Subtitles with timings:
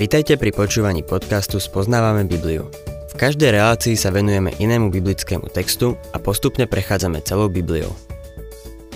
[0.00, 2.66] Vitajte pri počúvaní podcastu Spoznávame Bibliu.
[3.12, 7.92] V každej relácii sa venujeme inému biblickému textu a postupne prechádzame celou Bibliou.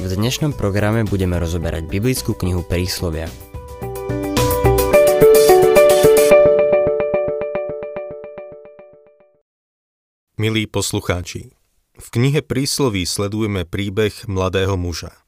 [0.01, 3.31] V dnešnom programe budeme rozoberať biblickú knihu Príslovia.
[10.35, 11.57] Milí poslucháči,
[11.97, 15.24] v knihe Prísloví sledujeme príbeh mladého muža.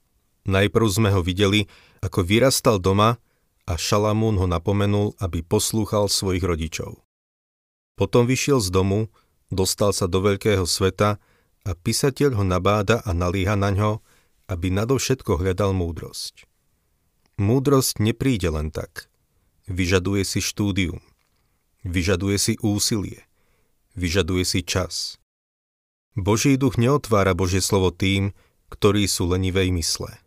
[0.46, 1.66] Najprv sme ho videli,
[2.00, 3.18] ako vyrastal doma
[3.66, 7.02] a Šalamún ho napomenul, aby poslúchal svojich rodičov.
[7.98, 9.10] Potom vyšiel z domu,
[9.50, 11.18] dostal sa do veľkého sveta
[11.66, 13.92] a písateľ ho nabáda a nalíha na ňo,
[14.46, 16.46] aby nadovšetko hľadal múdrosť.
[17.36, 19.10] Múdrosť nepríde len tak.
[19.66, 21.02] Vyžaduje si štúdium.
[21.82, 23.26] Vyžaduje si úsilie.
[23.98, 25.18] Vyžaduje si čas.
[26.14, 28.30] Boží duch neotvára Božie slovo tým,
[28.70, 30.25] ktorí sú lenivej mysle.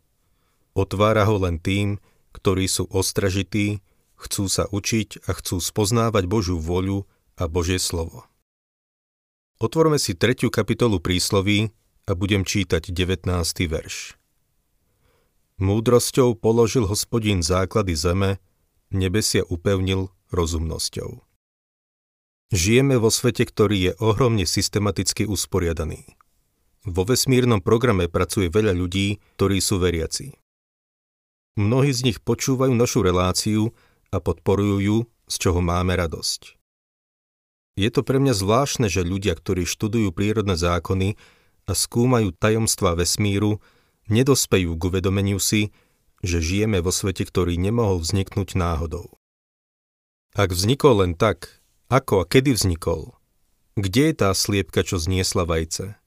[0.78, 1.98] Otvára ho len tým,
[2.36, 3.82] ktorí sú ostražití,
[4.20, 7.08] chcú sa učiť a chcú spoznávať Božiu voľu
[7.40, 8.28] a Božie slovo.
[9.60, 11.76] Otvorme si tretiu kapitolu prísloví
[12.08, 13.28] a budem čítať 19.
[13.68, 14.16] verš.
[15.60, 18.40] Múdrosťou položil hospodín základy zeme,
[18.88, 21.20] nebesia upevnil rozumnosťou.
[22.50, 26.18] Žijeme vo svete, ktorý je ohromne systematicky usporiadaný.
[26.88, 30.40] Vo vesmírnom programe pracuje veľa ľudí, ktorí sú veriaci.
[31.60, 33.76] Mnohí z nich počúvajú našu reláciu
[34.16, 36.56] a podporujú ju, z čoho máme radosť.
[37.76, 41.20] Je to pre mňa zvláštne, že ľudia, ktorí študujú prírodné zákony
[41.68, 43.60] a skúmajú tajomstva vesmíru,
[44.08, 45.76] nedospejú k uvedomeniu si,
[46.24, 49.20] že žijeme vo svete, ktorý nemohol vzniknúť náhodou.
[50.40, 51.60] Ak vznikol len tak,
[51.92, 53.20] ako a kedy vznikol?
[53.76, 56.00] Kde je tá sliepka, čo zniesla vajce?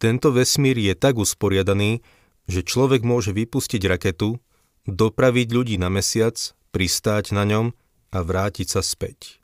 [0.00, 2.00] Tento vesmír je tak usporiadaný,
[2.48, 4.40] že človek môže vypustiť raketu
[4.86, 6.34] dopraviť ľudí na mesiac,
[6.70, 7.74] pristáť na ňom
[8.14, 9.42] a vrátiť sa späť.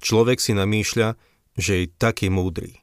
[0.00, 1.20] Človek si namýšľa,
[1.60, 2.80] že je taký múdry.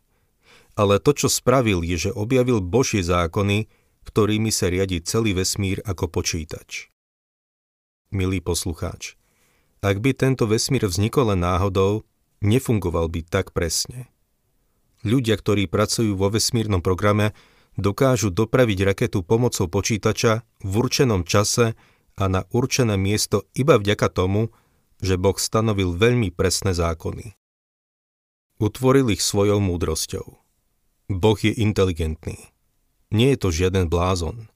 [0.77, 3.65] Ale to, čo spravil, je, že objavil Božie zákony,
[4.05, 6.93] ktorými sa riadi celý vesmír ako počítač.
[8.13, 9.17] Milý poslucháč,
[9.81, 12.05] ak by tento vesmír vznikol len náhodou,
[12.45, 14.07] nefungoval by tak presne.
[15.01, 17.33] Ľudia, ktorí pracujú vo vesmírnom programe,
[17.77, 21.77] dokážu dopraviť raketu pomocou počítača v určenom čase
[22.17, 24.49] a na určené miesto iba vďaka tomu,
[24.97, 27.37] že Boh stanovil veľmi presné zákony.
[28.57, 30.25] Utvoril ich svojou múdrosťou.
[31.13, 32.49] Boh je inteligentný.
[33.13, 34.49] Nie je to žiaden blázon.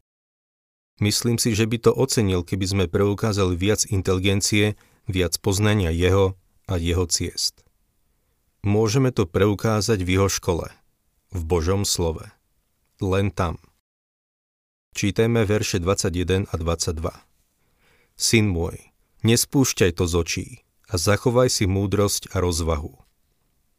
[0.98, 4.74] Myslím si, že by to ocenil, keby sme preukázali viac inteligencie,
[5.06, 6.34] viac poznania jeho
[6.66, 7.62] a jeho ciest.
[8.66, 10.70] Môžeme to preukázať v jeho škole,
[11.34, 12.30] v Božom slove
[13.02, 13.58] len tam.
[14.94, 17.10] Čítajme verše 21 a 22.
[18.16, 18.78] Syn môj,
[19.26, 20.48] nespúšťaj to z očí
[20.92, 23.00] a zachovaj si múdrosť a rozvahu.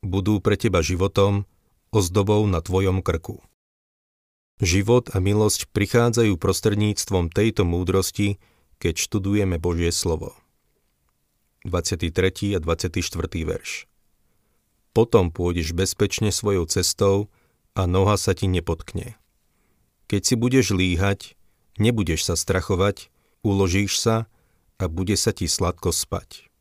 [0.02, 1.46] Budú pre teba životom,
[1.92, 3.44] ozdobou na tvojom krku.
[4.58, 8.40] Život a milosť prichádzajú prostredníctvom tejto múdrosti,
[8.80, 10.34] keď študujeme Božie slovo.
[11.62, 12.10] 23.
[12.56, 12.98] a 24.
[13.46, 13.86] verš
[14.90, 17.30] Potom pôjdeš bezpečne svojou cestou
[17.72, 19.16] a noha sa ti nepotkne.
[20.08, 21.34] Keď si budeš líhať,
[21.80, 23.08] nebudeš sa strachovať,
[23.40, 24.16] uložíš sa
[24.76, 26.52] a bude sa ti sladko spať.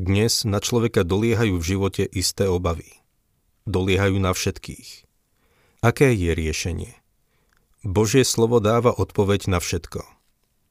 [0.00, 2.88] Dnes na človeka doliehajú v živote isté obavy.
[3.68, 5.04] Doliehajú na všetkých.
[5.84, 6.92] Aké je riešenie?
[7.84, 10.04] Božie slovo dáva odpoveď na všetko.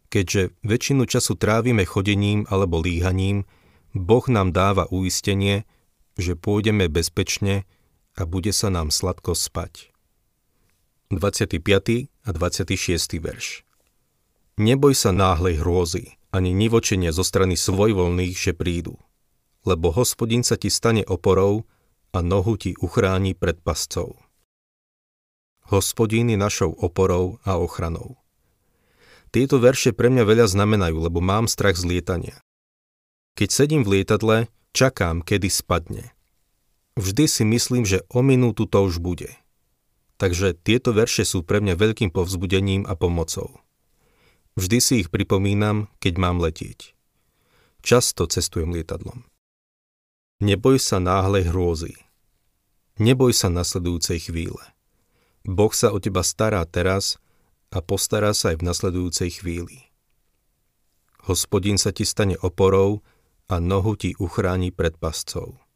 [0.09, 3.45] Keďže väčšinu času trávime chodením alebo líhaním,
[3.93, 5.69] Boh nám dáva uistenie,
[6.17, 7.69] že pôjdeme bezpečne
[8.19, 9.95] a bude sa nám sladko spať.
[11.09, 11.55] 25.
[12.27, 13.17] a 26.
[13.17, 13.63] verš
[14.59, 18.99] Neboj sa náhlej hrôzy, ani nivočenia zo strany svojvoľných, že prídu,
[19.63, 21.63] lebo hospodin sa ti stane oporou
[22.11, 24.19] a nohu ti uchráni pred pascov.
[25.71, 28.19] Hospodín je našou oporou a ochranou.
[29.29, 32.37] Tieto verše pre mňa veľa znamenajú, lebo mám strach z lietania.
[33.37, 36.18] Keď sedím v lietadle, čakám, kedy spadne.
[36.99, 39.31] Vždy si myslím, že o minútu to už bude.
[40.19, 43.63] Takže tieto verše sú pre mňa veľkým povzbudením a pomocou.
[44.59, 46.91] Vždy si ich pripomínam, keď mám letieť.
[47.79, 49.23] Často cestujem lietadlom.
[50.43, 51.95] Neboj sa náhle hrôzy.
[52.99, 54.59] Neboj sa nasledujúcej chvíle.
[55.47, 57.15] Boh sa o teba stará teraz
[57.71, 59.87] a postará sa aj v nasledujúcej chvíli.
[61.31, 62.99] Hospodin sa ti stane oporou
[63.47, 65.68] a nohu ti uchráni pred pascov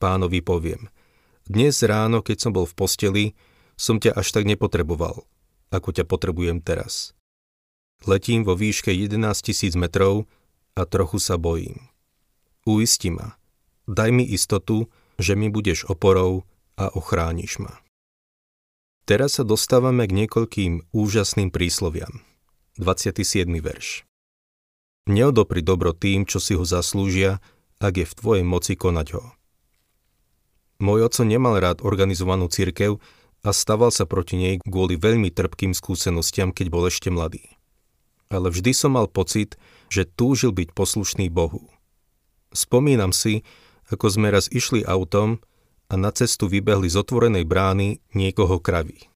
[0.00, 0.88] pánovi poviem,
[1.44, 3.24] dnes ráno, keď som bol v posteli,
[3.76, 5.28] som ťa až tak nepotreboval,
[5.68, 7.12] ako ťa potrebujem teraz.
[8.08, 10.24] Letím vo výške 11 tisíc metrov
[10.72, 11.92] a trochu sa bojím.
[12.64, 13.36] Uisti ma.
[13.84, 14.88] Daj mi istotu,
[15.20, 16.48] že mi budeš oporou
[16.80, 17.82] a ochrániš ma.
[19.04, 22.22] Teraz sa dostávame k niekoľkým úžasným prísloviam.
[22.78, 23.50] 27.
[23.58, 24.06] verš.
[25.10, 27.42] Neodopri dobro tým, čo si ho zaslúžia,
[27.82, 29.34] ak je v tvojej moci konať ho.
[30.80, 32.98] Môj oco nemal rád organizovanú cirkev
[33.44, 37.44] a staval sa proti nej kvôli veľmi trpkým skúsenostiam, keď bol ešte mladý.
[38.32, 39.60] Ale vždy som mal pocit,
[39.92, 41.68] že túžil byť poslušný Bohu.
[42.56, 43.44] Spomínam si,
[43.92, 45.44] ako sme raz išli autom
[45.90, 49.10] a na cestu vybehli z otvorenej brány niekoho kravy.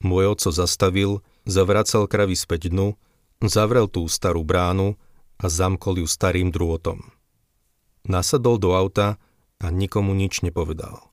[0.00, 2.96] Môj oco zastavil, zavracal kravy späť dnu,
[3.44, 4.96] zavrel tú starú bránu
[5.36, 7.04] a zamkol ju starým drôtom.
[8.08, 9.20] Nasadol do auta
[9.60, 11.12] a nikomu nič nepovedal.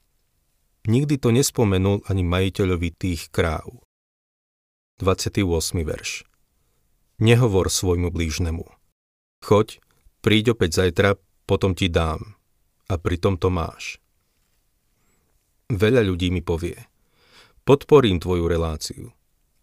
[0.87, 3.83] Nikdy to nespomenul ani majiteľovi tých kráv.
[5.03, 5.43] 28.
[5.83, 6.23] verš
[7.19, 8.63] Nehovor svojmu blížnemu.
[9.43, 9.83] Choď,
[10.23, 12.39] príď opäť zajtra, potom ti dám.
[12.87, 13.99] A pritom to máš.
[15.67, 16.79] Veľa ľudí mi povie.
[17.67, 19.11] Podporím tvoju reláciu.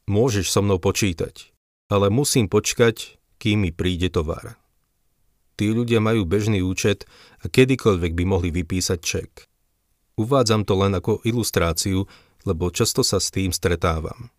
[0.05, 1.57] Môžeš so mnou počítať,
[1.89, 4.61] ale musím počkať, kým mi príde tovar.
[5.55, 7.07] Tí ľudia majú bežný účet
[7.43, 9.31] a kedykoľvek by mohli vypísať ček.
[10.19, 12.07] Uvádzam to len ako ilustráciu,
[12.47, 14.31] lebo často sa s tým stretávam.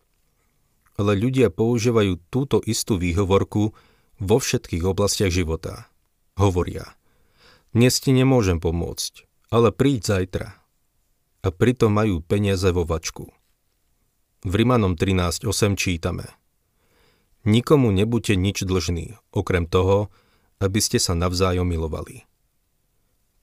[0.96, 3.76] Ale ľudia používajú túto istú výhovorku
[4.20, 5.92] vo všetkých oblastiach života.
[6.40, 6.96] Hovoria,
[7.76, 10.48] dnes ti nemôžem pomôcť, ale príď zajtra.
[11.44, 13.36] A pritom majú peniaze vo vačku.
[14.48, 16.32] V Rimanom 13.8 čítame
[17.46, 20.10] Nikomu nebuďte nič dlžný, okrem toho,
[20.60, 22.24] aby ste sa navzájom milovali.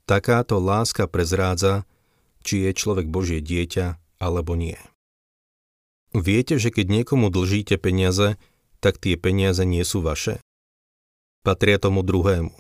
[0.09, 1.87] Takáto láska prezrádza,
[2.43, 4.79] či je človek Božie dieťa alebo nie.
[6.13, 8.37] Viete, že keď niekomu dlžíte peniaze,
[8.83, 10.43] tak tie peniaze nie sú vaše?
[11.47, 12.53] Patria tomu druhému.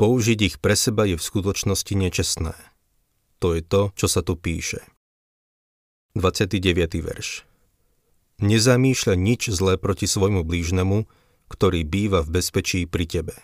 [0.00, 2.56] Použiť ich pre seba je v skutočnosti nečestné.
[3.38, 4.82] To je to, čo sa tu píše.
[6.18, 6.58] 29.
[7.00, 7.46] verš
[8.42, 11.06] Nezamýšľa nič zlé proti svojmu blížnemu,
[11.52, 13.36] ktorý býva v bezpečí pri tebe.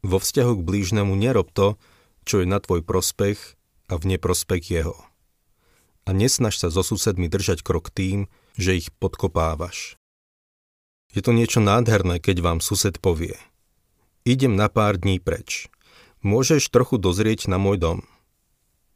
[0.00, 1.76] Vo vzťahu k blížnemu nerob to,
[2.24, 3.60] čo je na tvoj prospech
[3.92, 4.96] a v neprospech jeho.
[6.08, 10.00] A nesnaž sa so susedmi držať krok tým, že ich podkopávaš.
[11.12, 13.36] Je to niečo nádherné, keď vám sused povie.
[14.24, 15.68] Idem na pár dní preč.
[16.24, 17.98] Môžeš trochu dozrieť na môj dom.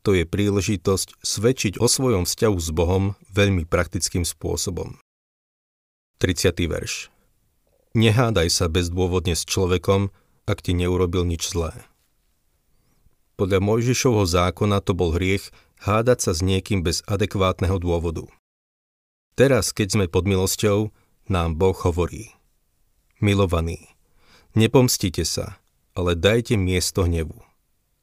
[0.02, 4.96] To je príležitosť svedčiť o svojom vzťahu s Bohom veľmi praktickým spôsobom.
[6.18, 6.56] 30.
[6.66, 7.19] verš
[7.90, 10.14] Nehádaj sa bezdôvodne s človekom,
[10.46, 11.74] ak ti neurobil nič zlé.
[13.34, 15.50] Podľa Mojžišovho zákona to bol hriech
[15.82, 18.28] hádať sa s niekým bez adekvátneho dôvodu.
[19.34, 20.92] Teraz, keď sme pod milosťou,
[21.32, 22.36] nám Boh hovorí.
[23.18, 23.96] Milovaní,
[24.52, 25.56] nepomstite sa,
[25.96, 27.40] ale dajte miesto hnevu.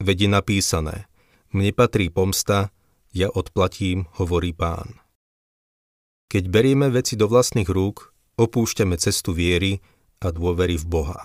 [0.02, 1.06] Je napísané,
[1.54, 2.74] mne patrí pomsta,
[3.14, 5.00] ja odplatím, hovorí pán.
[6.28, 9.82] Keď berieme veci do vlastných rúk, opúšťame cestu viery
[10.22, 11.20] a dôvery v Boha.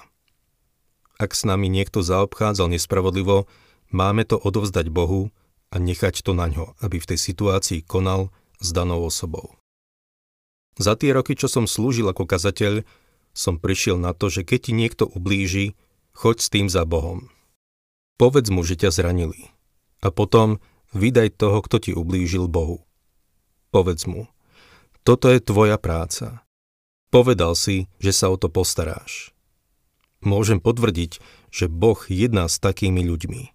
[1.21, 3.45] Ak s nami niekto zaobchádzal nespravodlivo,
[3.93, 5.29] máme to odovzdať Bohu
[5.69, 9.55] a nechať to na ňo, aby v tej situácii konal s danou osobou.
[10.81, 12.81] Za tie roky, čo som slúžil ako kazateľ,
[13.33, 15.77] som prišiel na to, že keď ti niekto ublíži,
[16.17, 17.29] choď s tým za Bohom.
[18.17, 19.49] Povedz mu, že ťa zranili.
[20.01, 20.61] A potom
[20.93, 22.85] vydaj toho, kto ti ublížil Bohu.
[23.73, 24.29] Povedz mu,
[25.01, 26.42] toto je tvoja práca.
[27.13, 29.29] Povedal si, že sa o to postaráš.
[30.25, 31.21] Môžem potvrdiť,
[31.53, 33.53] že Boh jedná s takými ľuďmi.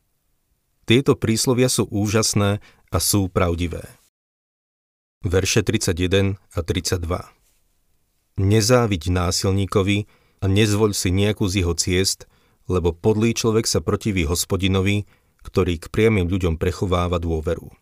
[0.87, 2.63] Tieto príslovia sú úžasné
[2.95, 3.83] a sú pravdivé.
[5.27, 7.03] Verše 31 a 32
[8.39, 10.07] Nezáviď násilníkovi
[10.39, 12.31] a nezvoľ si nejakú z jeho ciest,
[12.71, 15.11] lebo podlý človek sa protiví hospodinovi,
[15.43, 17.75] ktorý k priamým ľuďom prechováva dôveru.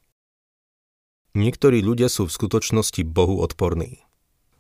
[1.37, 4.06] Niektorí ľudia sú v skutočnosti Bohu odporní.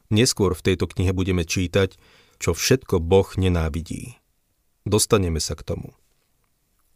[0.09, 1.99] Neskôr v tejto knihe budeme čítať,
[2.39, 4.19] čo všetko Boh nenávidí.
[4.87, 5.99] Dostaneme sa k tomu.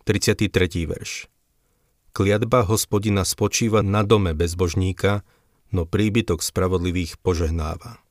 [0.06, 0.46] 33.
[0.86, 1.26] verš
[2.10, 5.22] Kliatba hospodina spočíva na dome bezbožníka,
[5.70, 8.02] no príbytok spravodlivých požehnáva.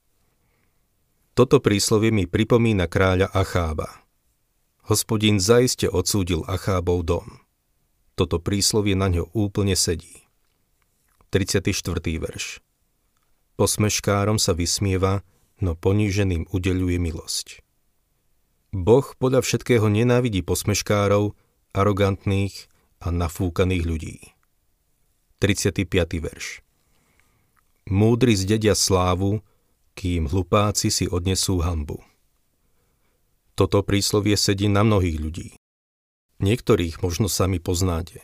[1.35, 4.03] Toto príslovie mi pripomína kráľa Achába.
[4.87, 7.27] Hospodin zaiste odsúdil Achábov dom.
[8.19, 10.27] Toto príslovie na ňo úplne sedí.
[11.31, 11.71] 34.
[12.19, 12.59] verš
[13.59, 15.19] Posmeškárom sa vysmieva,
[15.59, 17.59] no poníženým udeľuje milosť.
[18.71, 21.35] Boh podľa všetkého nenávidí posmeškárov,
[21.75, 22.55] arogantných
[23.03, 24.15] a nafúkaných ľudí.
[25.43, 25.91] 35.
[26.23, 26.63] verš
[27.91, 29.43] Múdry zdedia slávu,
[29.91, 31.99] kým hlupáci si odnesú hambu.
[33.59, 35.49] Toto príslovie sedí na mnohých ľudí.
[36.39, 38.23] Niektorých možno sami poznáte.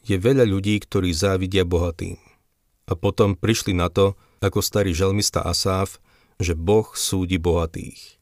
[0.00, 2.16] Je veľa ľudí, ktorí závidia bohatým.
[2.88, 6.00] A potom prišli na to, ako starý želmista Asáf,
[6.40, 8.16] že Boh súdi bohatých.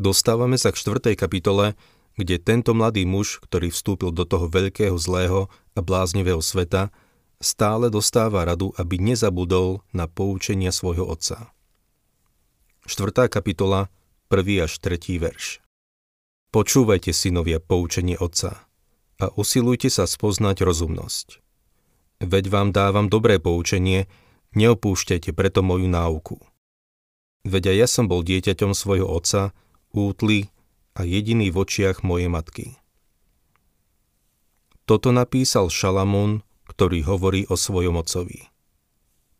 [0.00, 1.12] Dostávame sa k 4.
[1.18, 1.76] kapitole,
[2.16, 6.88] kde tento mladý muž, ktorý vstúpil do toho veľkého zlého a bláznivého sveta,
[7.42, 11.52] stále dostáva radu, aby nezabudol na poučenia svojho otca.
[12.88, 13.28] 4.
[13.28, 13.92] kapitola,
[14.32, 14.64] 1.
[14.64, 15.20] až 3.
[15.20, 15.60] verš.
[16.50, 18.66] Počúvajte, synovia, poučenie otca
[19.20, 21.44] a usilujte sa spoznať rozumnosť.
[22.20, 24.04] Veď vám dávam dobré poučenie,
[24.52, 26.36] neopúšťajte preto moju náuku.
[27.48, 29.56] Veď aj ja som bol dieťaťom svojho otca
[29.96, 30.52] útly
[30.92, 32.76] a jediný v očiach mojej matky.
[34.84, 38.50] Toto napísal Šalamún, ktorý hovorí o svojom ocovi.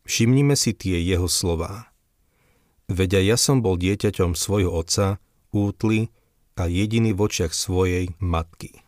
[0.08, 1.92] Všimnime si tie jeho slová.
[2.88, 5.22] Veď aj ja som bol dieťaťom svojho otca,
[5.52, 6.10] útly
[6.56, 8.82] a jediný v očiach svojej matky.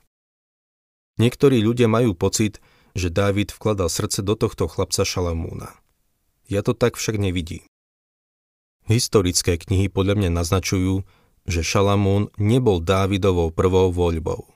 [1.21, 2.59] Niektorí ľudia majú pocit,
[2.93, 5.77] že Dávid vkladal srdce do tohto chlapca Šalamúna.
[6.49, 7.65] Ja to tak však nevidím.
[8.85, 11.07] Historické knihy podľa mňa naznačujú,
[11.47, 14.51] že Šalamún nebol Dávidovou prvou voľbou.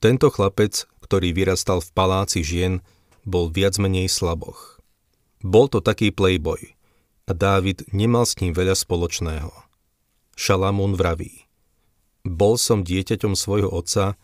[0.00, 2.80] Tento chlapec, ktorý vyrastal v paláci žien,
[3.24, 4.80] bol viac menej slaboch.
[5.44, 6.76] Bol to taký playboy
[7.28, 9.52] a Dávid nemal s ním veľa spoločného.
[10.36, 11.50] Šalamún vraví,
[12.24, 14.16] bol som dieťaťom svojho otca,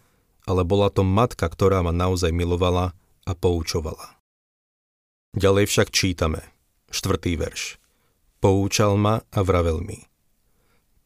[0.44, 2.92] ale bola to matka, ktorá ma naozaj milovala
[3.26, 4.22] a poučovala.
[5.36, 6.40] Ďalej však čítame,
[6.88, 7.76] štvrtý verš.
[8.40, 10.00] Poučal ma a vravel mi–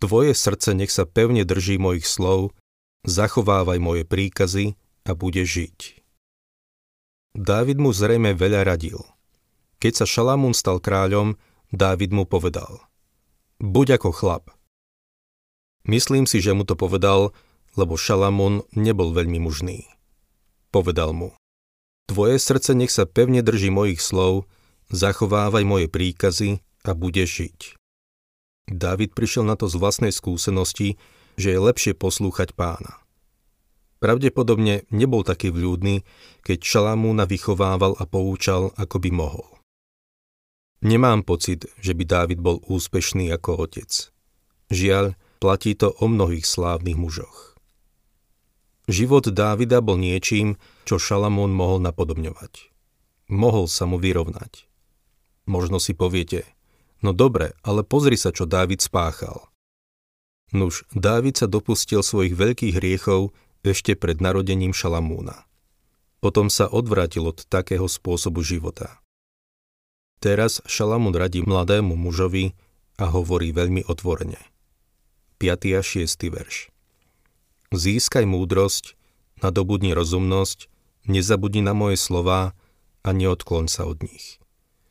[0.00, 2.56] Tvoje srdce nech sa pevne drží mojich slov,
[3.04, 6.00] zachovávaj moje príkazy a bude žiť.
[7.36, 8.96] Dávid mu zrejme veľa radil.
[9.76, 11.36] Keď sa Šalamún stal kráľom,
[11.68, 12.80] Dávid mu povedal
[13.60, 14.44] Buď ako chlap.
[15.84, 17.36] Myslím si, že mu to povedal,
[17.76, 19.84] lebo Šalamún nebol veľmi mužný.
[20.72, 21.36] Povedal mu
[22.11, 24.50] Tvoje srdce nech sa pevne drží mojich slov,
[24.90, 27.79] zachovávaj moje príkazy a bude žiť.
[28.67, 30.99] David prišiel na to z vlastnej skúsenosti,
[31.38, 32.99] že je lepšie poslúchať pána.
[34.02, 36.02] Pravdepodobne nebol taký vľúdny,
[36.43, 39.47] keď Šalamúna vychovával a poučal, ako by mohol.
[40.83, 44.11] Nemám pocit, že by Dávid bol úspešný ako otec.
[44.67, 47.50] Žiaľ, platí to o mnohých slávnych mužoch.
[48.90, 52.75] Život Dávida bol niečím, čo Šalamún mohol napodobňovať.
[53.30, 54.66] Mohol sa mu vyrovnať.
[55.47, 56.42] Možno si poviete–
[57.00, 59.49] No dobre, ale pozri sa, čo Dávid spáchal.
[60.52, 63.32] Nuž, Dávid sa dopustil svojich veľkých hriechov
[63.64, 65.49] ešte pred narodením Šalamúna.
[66.20, 69.00] Potom sa odvrátil od takého spôsobu života.
[70.20, 72.52] Teraz Šalamún radí mladému mužovi
[73.00, 74.40] a hovorí veľmi otvorene.
[75.40, 75.80] 5.
[75.80, 76.04] a 6.
[76.28, 76.68] verš.
[77.70, 78.98] Získaj múdrosť,
[79.38, 80.66] nadobudni rozumnosť,
[81.06, 82.58] nezabudni na moje slová
[83.06, 84.42] a neodklon sa od nich.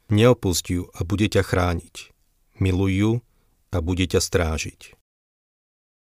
[0.07, 2.15] Neopusť ju a bude ťa chrániť.
[2.63, 3.12] Miluj ju
[3.75, 4.95] a bude ťa strážiť.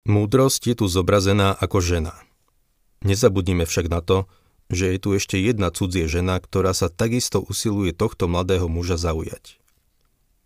[0.05, 2.13] Múdrosť je tu zobrazená ako žena.
[3.01, 4.29] Nezabudnime však na to,
[4.69, 9.57] že je tu ešte jedna cudzie žena, ktorá sa takisto usiluje tohto mladého muža zaujať.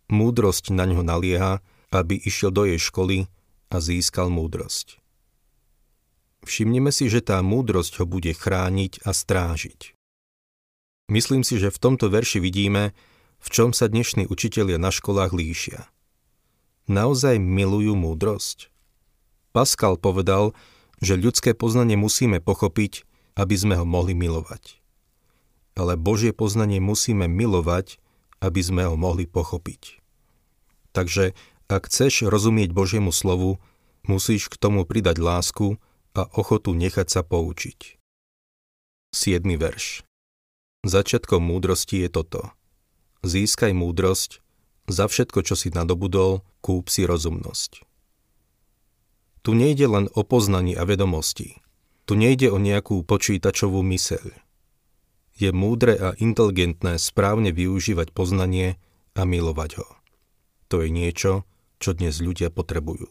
[0.07, 1.59] Múdrosť na ňo nalieha,
[1.91, 3.27] aby išiel do jej školy
[3.67, 5.02] a získal múdrosť.
[6.43, 9.95] Všimnime si, že tá múdrosť ho bude chrániť a strážiť.
[11.07, 12.91] Myslím si, že v tomto verši vidíme,
[13.39, 15.87] v čom sa dnešní učitelia na školách líšia.
[16.87, 18.67] Naozaj milujú múdrosť?
[19.55, 20.51] Pascal povedal,
[20.99, 23.07] že ľudské poznanie musíme pochopiť,
[23.39, 24.79] aby sme ho mohli milovať.
[25.79, 27.99] Ale Božie poznanie musíme milovať,
[28.43, 30.03] aby sme ho mohli pochopiť.
[30.91, 31.35] Takže
[31.71, 33.57] ak chceš rozumieť Božiemu slovu,
[34.03, 35.79] musíš k tomu pridať lásku
[36.13, 37.97] a ochotu nechať sa poučiť.
[39.13, 39.45] 7.
[39.57, 40.05] verš
[40.83, 42.41] Začiatkom múdrosti je toto–
[43.23, 44.43] získaj múdrosť,
[44.91, 47.87] za všetko, čo si nadobudol, kúp si rozumnosť.
[49.43, 51.59] Tu nejde len o poznanie a vedomosti.
[52.03, 54.35] Tu nejde o nejakú počítačovú myseľ.
[55.39, 58.75] Je múdre a inteligentné správne využívať poznanie
[59.15, 59.87] a milovať ho.
[60.67, 61.47] To je niečo,
[61.79, 63.07] čo dnes ľudia potrebujú.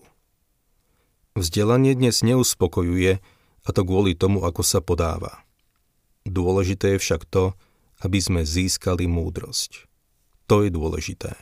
[1.33, 3.25] Vzdelanie dnes neuspokojuje,
[3.63, 5.41] a to kvôli tomu, ako sa podáva.
[6.29, 7.57] Dôležité je však to,
[8.05, 9.89] aby sme získali múdrosť.
[10.53, 11.33] To je dôležité.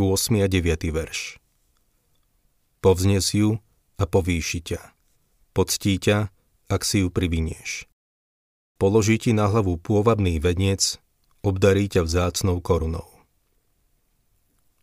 [0.00, 0.40] 8.
[0.40, 0.64] a 9.
[0.96, 1.36] verš
[2.80, 3.60] Povznes ju
[4.00, 4.80] a povýši ťa.
[5.52, 6.32] Poctí ťa,
[6.72, 7.84] ak si ju privinieš.
[8.80, 10.98] Položí ti na hlavu pôvabný vednec,
[11.44, 13.06] obdarí ťa vzácnou korunou.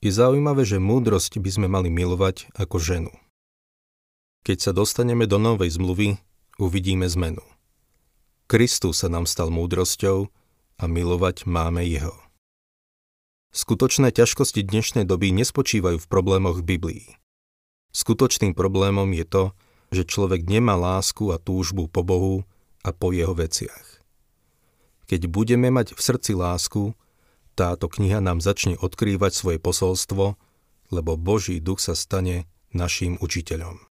[0.06, 3.14] Je zaujímavé, že múdrosť by sme mali milovať ako ženu.
[4.42, 6.18] Keď sa dostaneme do novej zmluvy,
[6.58, 7.46] uvidíme zmenu.
[8.50, 10.34] Kristus sa nám stal múdrosťou
[10.82, 12.18] a milovať máme jeho.
[13.54, 17.06] Skutočné ťažkosti dnešnej doby nespočívajú v problémoch Biblii.
[17.94, 19.44] Skutočným problémom je to,
[19.94, 22.42] že človek nemá lásku a túžbu po Bohu
[22.82, 24.02] a po jeho veciach.
[25.06, 26.98] Keď budeme mať v srdci lásku,
[27.54, 30.40] táto kniha nám začne odkrývať svoje posolstvo,
[30.90, 33.91] lebo Boží duch sa stane naším učiteľom.